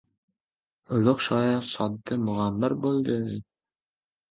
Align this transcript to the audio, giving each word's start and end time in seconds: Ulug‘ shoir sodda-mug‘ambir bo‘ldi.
Ulug‘ 0.99 1.21
shoir 1.25 1.61
sodda-mug‘ambir 1.73 2.77
bo‘ldi. 2.89 3.21